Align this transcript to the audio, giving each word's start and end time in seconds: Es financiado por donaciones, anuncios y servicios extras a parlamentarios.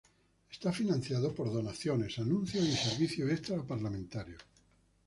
Es 0.49 0.75
financiado 0.75 1.31
por 1.31 1.53
donaciones, 1.53 2.17
anuncios 2.17 2.65
y 2.65 2.71
servicios 2.75 3.29
extras 3.31 3.59
a 3.59 3.67
parlamentarios. 3.67 4.41